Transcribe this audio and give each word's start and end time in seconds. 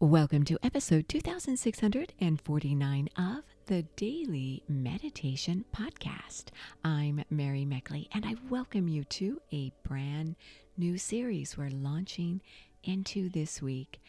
Welcome 0.00 0.44
to 0.44 0.60
episode 0.62 1.08
2649 1.08 3.08
of 3.16 3.42
the 3.66 3.82
Daily 3.96 4.62
Meditation 4.68 5.64
Podcast. 5.74 6.50
I'm 6.84 7.24
Mary 7.30 7.66
Meckley, 7.68 8.06
and 8.12 8.24
I 8.24 8.36
welcome 8.48 8.86
you 8.86 9.02
to 9.02 9.40
a 9.52 9.72
brand 9.82 10.36
new 10.76 10.98
series 10.98 11.58
we're 11.58 11.70
launching 11.70 12.40
into 12.84 13.28
this 13.28 13.60
week. 13.60 14.00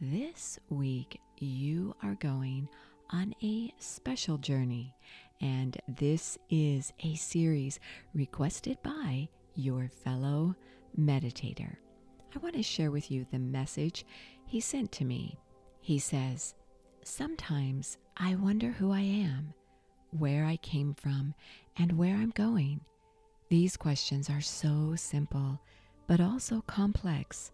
This 0.00 0.58
week, 0.70 1.20
you 1.38 1.94
are 2.02 2.16
going 2.16 2.68
on 3.10 3.32
a 3.40 3.72
special 3.78 4.38
journey, 4.38 4.96
and 5.40 5.76
this 5.86 6.36
is 6.50 6.92
a 7.04 7.14
series 7.14 7.78
requested 8.12 8.82
by 8.82 9.28
your 9.54 9.88
fellow 9.88 10.56
meditator. 10.98 11.76
I 12.34 12.38
want 12.40 12.54
to 12.56 12.62
share 12.62 12.90
with 12.90 13.10
you 13.10 13.26
the 13.30 13.38
message 13.38 14.04
he 14.46 14.60
sent 14.60 14.92
to 14.92 15.04
me. 15.04 15.38
He 15.80 15.98
says, 15.98 16.54
Sometimes 17.02 17.96
I 18.16 18.34
wonder 18.34 18.70
who 18.70 18.92
I 18.92 19.00
am, 19.00 19.54
where 20.10 20.44
I 20.44 20.56
came 20.58 20.94
from, 20.94 21.34
and 21.76 21.96
where 21.96 22.14
I'm 22.14 22.30
going. 22.30 22.80
These 23.48 23.78
questions 23.78 24.28
are 24.28 24.42
so 24.42 24.94
simple, 24.96 25.58
but 26.06 26.20
also 26.20 26.62
complex, 26.66 27.50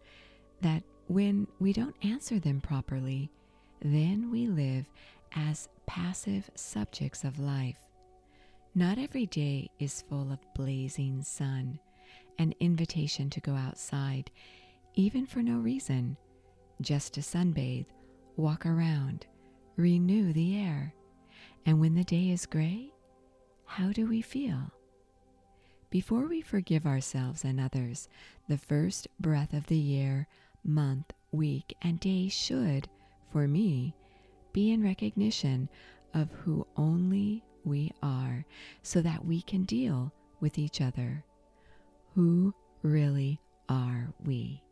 that 0.60 0.82
when 1.06 1.46
we 1.60 1.72
don't 1.72 1.94
answer 2.02 2.41
them 2.41 2.60
properly, 2.60 3.30
then 3.80 4.30
we 4.30 4.48
live 4.48 4.86
as 5.36 5.68
passive 5.86 6.50
subjects 6.56 7.22
of 7.22 7.38
life. 7.38 7.78
Not 8.74 8.98
every 8.98 9.27
day 9.27 9.70
is 9.78 10.02
full 10.02 10.32
of 10.32 10.54
blazing 10.54 11.22
sun, 11.22 11.78
an 12.38 12.54
invitation 12.58 13.30
to 13.30 13.41
go 13.41 13.54
outside 13.54 14.30
even 14.94 15.26
for 15.26 15.42
no 15.42 15.58
reason, 15.58 16.16
just 16.80 17.14
to 17.14 17.20
sunbathe, 17.20 17.86
walk 18.36 18.66
around, 18.66 19.26
renew 19.76 20.32
the 20.32 20.56
air. 20.56 20.94
And 21.66 21.80
when 21.80 21.94
the 21.94 22.05
day 22.05 22.30
is 22.30 22.46
gray, 22.46 22.91
how 23.64 23.92
do 23.92 24.06
we 24.06 24.20
feel? 24.22 24.72
Before 25.91 26.27
we 26.27 26.41
forgive 26.41 26.86
ourselves 26.86 27.44
and 27.44 27.60
others, 27.60 28.08
the 28.48 28.58
first 28.58 29.06
breath 29.20 29.52
of 29.52 29.66
the 29.66 29.77
year, 29.77 30.27
month, 30.64 31.12
week, 31.30 31.76
and 31.82 32.00
day 32.00 32.28
should, 32.28 32.88
for 33.30 33.47
me, 33.47 33.94
be 34.52 34.72
in 34.72 34.82
recognition 34.82 35.69
of 36.12 36.30
who 36.32 36.66
only 36.76 37.44
we 37.64 37.92
are 38.02 38.44
so 38.82 39.00
that 39.02 39.24
we 39.24 39.42
can 39.42 39.62
deal 39.64 40.12
with 40.41 40.58
each 40.58 40.80
other. 40.80 41.24
Who 42.14 42.52
really 42.82 43.41
are 43.69 44.12
we? 44.24 44.63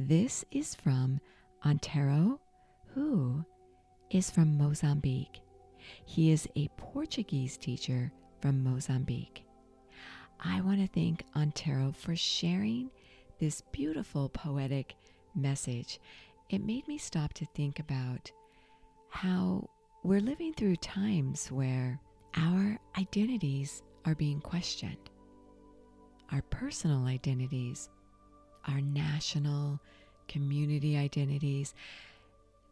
This 0.00 0.44
is 0.52 0.76
from 0.76 1.20
Antero, 1.66 2.38
who 2.94 3.44
is 4.12 4.30
from 4.30 4.56
Mozambique. 4.56 5.40
He 6.04 6.30
is 6.30 6.48
a 6.54 6.68
Portuguese 6.76 7.56
teacher 7.56 8.12
from 8.40 8.62
Mozambique. 8.62 9.42
I 10.38 10.60
want 10.60 10.78
to 10.78 10.86
thank 10.86 11.24
Antero 11.34 11.90
for 11.90 12.14
sharing 12.14 12.92
this 13.40 13.60
beautiful 13.72 14.28
poetic 14.28 14.94
message. 15.34 15.98
It 16.48 16.64
made 16.64 16.86
me 16.86 16.96
stop 16.96 17.32
to 17.32 17.44
think 17.46 17.80
about 17.80 18.30
how 19.10 19.68
we're 20.04 20.20
living 20.20 20.52
through 20.54 20.76
times 20.76 21.50
where 21.50 21.98
our 22.36 22.78
identities 22.96 23.82
are 24.04 24.14
being 24.14 24.40
questioned. 24.40 25.10
Our 26.30 26.42
personal 26.42 27.06
identities 27.06 27.88
our 28.66 28.80
national 28.80 29.80
community 30.26 30.96
identities. 30.96 31.74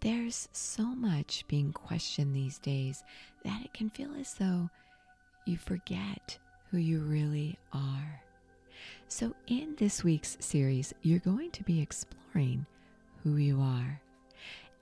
There's 0.00 0.48
so 0.52 0.84
much 0.84 1.44
being 1.48 1.72
questioned 1.72 2.34
these 2.34 2.58
days 2.58 3.02
that 3.44 3.62
it 3.64 3.72
can 3.72 3.90
feel 3.90 4.10
as 4.20 4.34
though 4.34 4.70
you 5.46 5.56
forget 5.56 6.38
who 6.70 6.78
you 6.78 7.00
really 7.00 7.58
are. 7.72 8.22
So, 9.08 9.34
in 9.46 9.74
this 9.78 10.04
week's 10.04 10.36
series, 10.40 10.92
you're 11.02 11.18
going 11.20 11.50
to 11.52 11.62
be 11.62 11.80
exploring 11.80 12.66
who 13.22 13.36
you 13.36 13.60
are. 13.60 14.00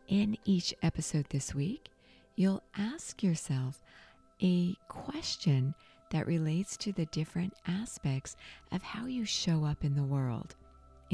In 0.08 0.36
each 0.44 0.74
episode 0.82 1.26
this 1.30 1.54
week, 1.54 1.90
you'll 2.36 2.62
ask 2.76 3.22
yourself 3.22 3.82
a 4.42 4.74
question 4.88 5.74
that 6.10 6.26
relates 6.26 6.76
to 6.78 6.92
the 6.92 7.06
different 7.06 7.54
aspects 7.66 8.36
of 8.72 8.82
how 8.82 9.06
you 9.06 9.24
show 9.24 9.64
up 9.64 9.84
in 9.84 9.94
the 9.94 10.02
world. 10.02 10.54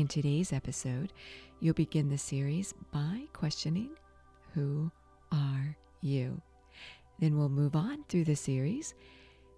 In 0.00 0.09
today's 0.09 0.50
episode, 0.50 1.12
you'll 1.61 1.75
begin 1.75 2.09
the 2.09 2.16
series 2.16 2.72
by 2.91 3.25
questioning 3.34 3.91
Who 4.55 4.91
are 5.31 5.77
you? 6.00 6.41
Then 7.19 7.37
we'll 7.37 7.50
move 7.50 7.77
on 7.77 8.05
through 8.09 8.25
the 8.25 8.34
series 8.34 8.94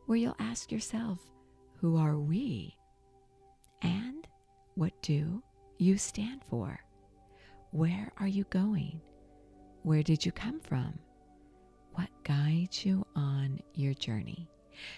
where 0.07 0.19
you'll 0.19 0.35
ask 0.41 0.73
yourself, 0.73 1.21
Who 1.77 1.97
are 1.97 2.19
we? 2.19 2.77
And 3.83 4.27
what 4.75 5.01
do 5.01 5.45
you 5.79 5.97
stand 5.97 6.43
for? 6.51 6.77
Where 7.71 8.11
are 8.19 8.27
you 8.27 8.43
going? 8.51 9.01
Where 9.85 10.03
did 10.03 10.27
you 10.27 10.33
come 10.33 10.59
from? 10.59 10.99
What 11.93 12.11
guides 12.25 12.85
you 12.85 13.07
on 13.15 13.61
your 13.77 13.95
journey? 13.95 14.49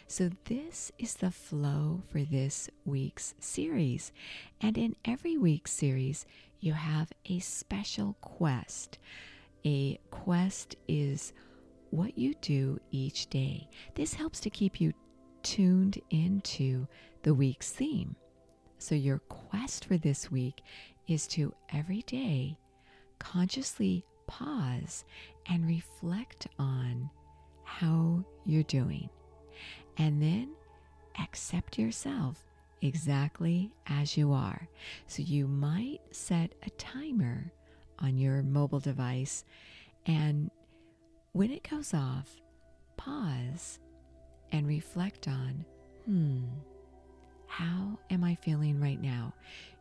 So, 0.07 0.31
this 0.45 0.93
is 0.99 1.15
the 1.15 1.31
flow 1.31 2.03
for 2.09 2.23
this 2.23 2.69
week's 2.85 3.35
series. 3.39 4.13
And 4.61 4.77
in 4.79 4.97
every 5.05 5.37
week's 5.37 5.73
series, 5.73 6.27
you 6.61 6.73
have 6.73 7.13
a 7.27 7.39
special 7.41 8.17
quest. 8.21 8.99
A 9.65 9.99
quest 10.11 10.77
is 10.89 11.33
what 11.91 12.19
you 12.19 12.35
do 12.41 12.81
each 12.91 13.29
day. 13.29 13.69
This 13.95 14.15
helps 14.15 14.41
to 14.41 14.51
keep 14.51 14.81
you 14.81 14.93
tuned 15.43 16.01
into 16.11 16.87
the 17.23 17.35
week's 17.35 17.71
theme. 17.71 18.17
So, 18.79 18.95
your 18.95 19.19
quest 19.19 19.85
for 19.87 19.97
this 19.97 20.31
week 20.31 20.63
is 21.07 21.27
to 21.29 21.55
every 21.73 22.03
day 22.03 22.59
consciously 23.19 24.05
pause 24.27 25.05
and 25.47 25.67
reflect 25.67 26.47
on 26.59 27.11
how 27.65 28.25
you're 28.45 28.63
doing 28.65 29.09
and 29.99 30.21
then 30.21 30.51
accept 31.21 31.79
yourself 31.79 32.45
exactly 32.83 33.73
as 33.87 34.17
you 34.17 34.33
are. 34.33 34.69
So 35.07 35.23
you 35.23 35.47
might 35.47 36.01
set 36.11 36.53
a 36.65 36.71
timer 36.71 37.53
on 37.99 38.19
your 38.19 38.43
mobile 38.43 38.81
device, 38.81 39.45
and 40.07 40.51
when 41.33 41.51
it 41.51 41.69
goes 41.69 41.95
off, 41.95 42.37
pause 42.97 43.79
and 44.53 44.67
reflect 44.67 45.29
on, 45.29 45.65
hmm, 46.05 46.43
how 47.47 47.99
am 48.11 48.25
I 48.25 48.35
feeling 48.37 48.81
right 48.81 49.01
now? 49.01 49.33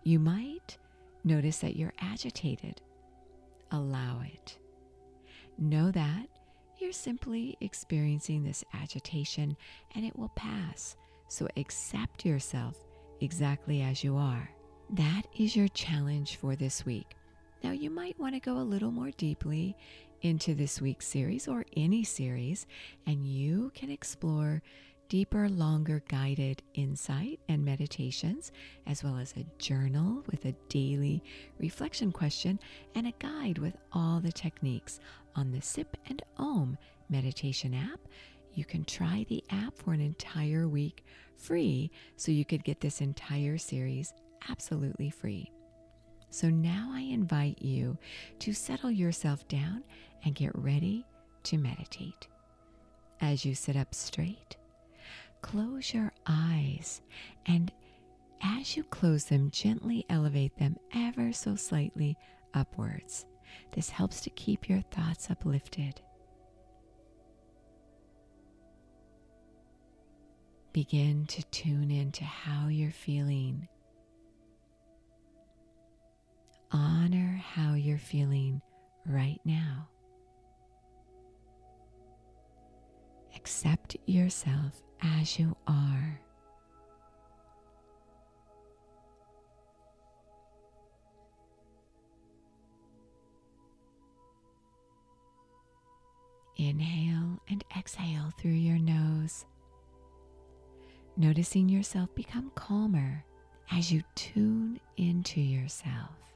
You 0.04 0.20
might 0.20 0.78
notice 1.24 1.58
that 1.60 1.76
you're 1.76 1.94
agitated. 2.00 2.82
Allow 3.72 4.22
it. 4.22 4.58
Know 5.58 5.92
that 5.92 6.28
you're 6.84 6.92
simply 6.92 7.58
experiencing 7.62 8.44
this 8.44 8.64
agitation 8.74 9.56
and 9.96 10.04
it 10.04 10.20
will 10.20 10.32
pass. 10.36 10.98
So 11.30 11.48
accept 11.56 12.26
yourself 12.26 12.76
exactly 13.22 13.82
as 13.82 14.04
you 14.04 14.18
are. 14.18 14.50
That 14.90 15.24
is 15.38 15.56
your 15.56 15.70
challenge 15.70 16.36
for 16.36 16.58
this 16.58 16.86
week. 16.86 17.16
Now, 17.64 17.72
you 17.72 17.90
might 17.90 18.20
want 18.20 18.34
to 18.36 18.42
go 18.42 18.58
a 18.58 18.60
little 18.60 18.92
more 18.92 19.12
deeply 19.12 19.78
into 20.24 20.54
this 20.54 20.82
week's 20.82 21.08
series 21.08 21.48
or 21.48 21.66
any 21.78 22.04
series, 22.04 22.68
and 23.08 23.26
you 23.26 23.72
can 23.74 23.90
explore 23.90 24.62
deeper, 25.14 25.48
longer 25.48 26.02
guided 26.08 26.64
insight 26.74 27.40
and 27.48 27.64
meditations, 27.64 28.52
as 28.88 29.04
well 29.04 29.16
as 29.16 29.32
a 29.38 29.46
journal 29.60 30.24
with 30.32 30.44
a 30.46 30.56
daily 30.70 31.24
reflection 31.60 32.12
question 32.12 32.60
and 32.96 33.06
a 33.06 33.14
guide 33.20 33.60
with 33.60 33.78
all 33.92 34.20
the 34.20 34.32
techniques 34.32 35.00
on 35.36 35.52
the 35.52 35.62
Sip 35.62 35.96
and 36.08 36.24
Om 36.38 36.80
meditation 37.12 37.76
app. 37.76 38.00
You 38.56 38.66
can 38.66 38.84
try 38.86 39.24
the 39.30 39.44
app 39.52 39.78
for 39.78 39.94
an 39.94 40.02
entire 40.02 40.68
week 40.68 41.06
free, 41.38 41.92
so 42.16 42.32
you 42.32 42.44
could 42.44 42.64
get 42.64 42.82
this 42.82 43.00
entire 43.00 43.60
series 43.60 44.16
absolutely 44.50 45.12
free. 45.12 45.52
So 46.32 46.50
now 46.50 46.90
I 46.92 47.02
invite 47.02 47.62
you 47.62 48.00
to 48.40 48.52
settle 48.52 48.90
yourself 48.90 49.48
down 49.48 49.84
and 50.26 50.34
get 50.34 50.58
ready 50.58 51.06
to 51.44 51.60
meditate. 51.60 52.26
As 53.22 53.46
you 53.46 53.54
sit 53.54 53.76
up 53.76 53.94
straight, 53.94 54.58
close 55.44 55.94
your 55.94 56.12
eyes 56.26 57.02
and 57.46 57.72
as 58.42 58.76
you 58.76 58.84
close 58.84 59.26
them, 59.26 59.52
gently 59.52 60.06
elevate 60.10 60.58
them 60.58 60.78
ever 60.94 61.32
so 61.32 61.56
slightly 61.56 62.18
upwards. 62.54 63.26
This 63.72 63.90
helps 63.90 64.22
to 64.22 64.30
keep 64.32 64.68
your 64.68 64.82
thoughts 64.92 65.30
uplifted. 65.30 66.02
Begin 70.74 71.26
to 71.28 71.44
tune 71.52 71.92
into 71.92 72.24
how 72.24 72.68
you're 72.68 72.92
feeling. 72.92 73.68
Honor 76.72 77.42
how 77.54 77.76
you're 77.76 78.00
feeling 78.00 78.62
right 79.06 79.40
now. 79.46 79.88
Accept 83.36 83.98
yourself 84.06 84.82
as 85.02 85.38
you 85.40 85.56
are. 85.68 86.20
Inhale 96.56 97.40
and 97.50 97.64
exhale 97.78 98.32
through 98.40 98.52
your 98.52 98.78
nose, 98.78 99.46
noticing 101.18 101.68
yourself 101.68 102.14
become 102.16 102.52
calmer 102.56 103.26
as 103.72 103.92
you 103.92 104.04
tune 104.16 104.80
into 104.96 105.42
yourself. 105.42 106.33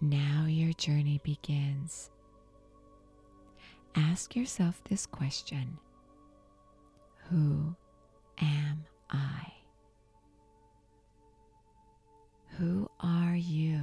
Now 0.00 0.46
your 0.48 0.72
journey 0.72 1.20
begins. 1.22 2.10
Ask 3.94 4.34
yourself 4.34 4.82
this 4.84 5.04
question 5.06 5.78
Who 7.28 7.74
am 8.40 8.84
I? 9.10 9.52
Who 12.58 12.90
are 13.00 13.36
you? 13.36 13.80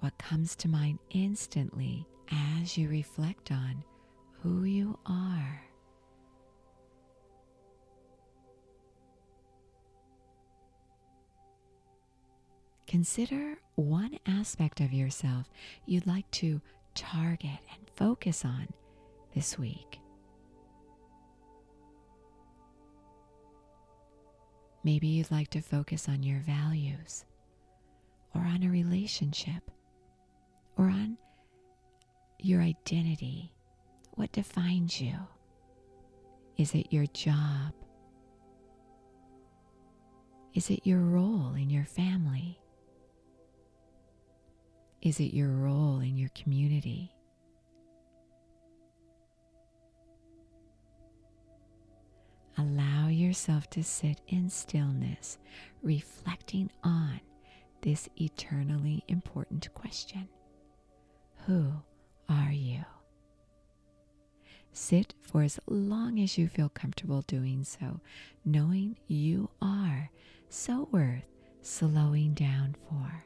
What 0.00 0.18
comes 0.18 0.56
to 0.56 0.68
mind 0.68 0.98
instantly 1.10 2.06
as 2.30 2.76
you 2.76 2.88
reflect 2.88 3.50
on 3.52 3.84
who 4.42 4.64
you 4.64 4.98
are? 5.06 5.65
Consider 12.96 13.58
one 13.74 14.18
aspect 14.24 14.80
of 14.80 14.90
yourself 14.90 15.50
you'd 15.84 16.06
like 16.06 16.30
to 16.30 16.62
target 16.94 17.60
and 17.70 17.90
focus 17.94 18.42
on 18.42 18.68
this 19.34 19.58
week. 19.58 20.00
Maybe 24.82 25.08
you'd 25.08 25.30
like 25.30 25.50
to 25.50 25.60
focus 25.60 26.08
on 26.08 26.22
your 26.22 26.40
values, 26.40 27.26
or 28.34 28.40
on 28.40 28.62
a 28.62 28.70
relationship, 28.70 29.70
or 30.78 30.86
on 30.86 31.18
your 32.38 32.62
identity. 32.62 33.52
What 34.12 34.32
defines 34.32 35.02
you? 35.02 35.18
Is 36.56 36.74
it 36.74 36.90
your 36.90 37.04
job? 37.08 37.74
Is 40.54 40.70
it 40.70 40.86
your 40.86 41.00
role 41.00 41.52
in 41.56 41.68
your 41.68 41.84
family? 41.84 42.58
Is 45.02 45.20
it 45.20 45.34
your 45.34 45.48
role 45.50 46.00
in 46.00 46.16
your 46.16 46.30
community? 46.30 47.12
Allow 52.58 53.08
yourself 53.08 53.68
to 53.70 53.84
sit 53.84 54.20
in 54.28 54.48
stillness, 54.48 55.38
reflecting 55.82 56.70
on 56.82 57.20
this 57.82 58.08
eternally 58.20 59.04
important 59.08 59.72
question 59.74 60.28
Who 61.46 61.72
are 62.28 62.50
you? 62.52 62.84
Sit 64.72 65.14
for 65.20 65.42
as 65.42 65.60
long 65.66 66.18
as 66.20 66.36
you 66.36 66.48
feel 66.48 66.68
comfortable 66.68 67.22
doing 67.22 67.64
so, 67.64 68.00
knowing 68.44 68.96
you 69.06 69.50
are 69.62 70.10
so 70.48 70.88
worth 70.90 71.24
slowing 71.62 72.34
down 72.34 72.76
for. 72.88 73.24